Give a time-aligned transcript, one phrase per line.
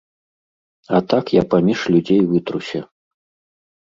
[0.99, 2.81] А так я паміж людзей вытруся.